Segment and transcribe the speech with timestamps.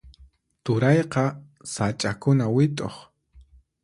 [0.63, 1.25] Turayqa
[1.73, 2.95] sach'akuna wit'uq.